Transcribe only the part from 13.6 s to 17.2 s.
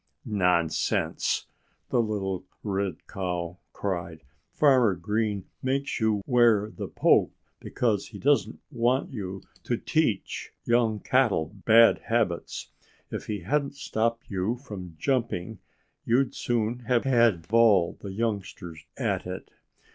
stopped you from jumping you'd soon have